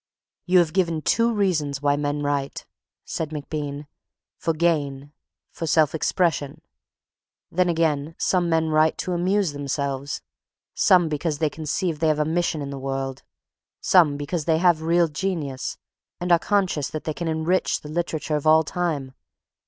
"You 0.47 0.57
have 0.57 0.73
given 0.73 1.03
two 1.03 1.31
reasons 1.31 1.79
why 1.83 1.95
men 1.95 2.23
write," 2.23 2.65
said 3.05 3.29
MacBean: 3.31 3.85
"for 4.35 4.51
gain, 4.51 5.13
for 5.51 5.67
self 5.67 5.93
expression. 5.93 6.63
Then, 7.51 7.69
again, 7.69 8.15
some 8.17 8.49
men 8.49 8.69
write 8.69 8.97
to 8.97 9.13
amuse 9.13 9.53
themselves, 9.53 10.23
some 10.73 11.07
because 11.07 11.37
they 11.37 11.51
conceive 11.51 11.99
they 11.99 12.07
have 12.07 12.17
a 12.17 12.25
mission 12.25 12.63
in 12.63 12.71
the 12.71 12.79
world; 12.79 13.21
some 13.79 14.17
because 14.17 14.45
they 14.45 14.57
have 14.57 14.81
real 14.81 15.07
genius, 15.07 15.77
and 16.19 16.31
are 16.31 16.39
conscious 16.39 16.89
they 16.89 17.13
can 17.13 17.27
enrich 17.27 17.81
the 17.81 17.87
literature 17.87 18.35
of 18.37 18.47
all 18.47 18.63
time. 18.63 19.13